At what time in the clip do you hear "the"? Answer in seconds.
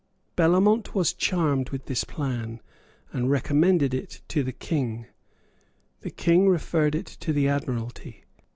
4.41-4.51, 5.99-6.09, 7.31-7.47